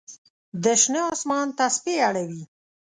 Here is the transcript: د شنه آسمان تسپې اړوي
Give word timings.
د 0.63 0.65
شنه 0.81 1.01
آسمان 1.13 1.47
تسپې 1.57 1.93
اړوي 2.07 2.43